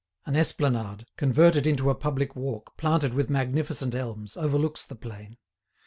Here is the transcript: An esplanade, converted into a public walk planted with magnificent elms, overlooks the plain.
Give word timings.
An 0.25 0.35
esplanade, 0.35 1.05
converted 1.15 1.67
into 1.67 1.91
a 1.91 1.93
public 1.93 2.35
walk 2.35 2.75
planted 2.75 3.13
with 3.13 3.29
magnificent 3.29 3.93
elms, 3.93 4.35
overlooks 4.35 4.83
the 4.83 4.95
plain. 4.95 5.37